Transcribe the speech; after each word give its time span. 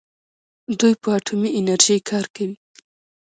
دوی 0.79 0.93
په 1.01 1.09
اټومي 1.17 1.49
انرژۍ 1.57 1.99
کار 2.09 2.25
کوي. 2.35 2.55